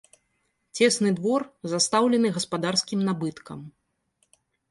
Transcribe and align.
Цесны 0.79 1.09
двор, 1.17 1.41
застаўлены 1.73 2.27
гаспадарскім 2.37 2.99
набыткам. 3.09 3.59